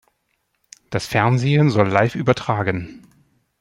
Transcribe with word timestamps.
Das 0.89 1.05
Fernsehen 1.05 1.69
soll 1.69 1.87
live 1.89 2.15
übertragen. 2.15 3.05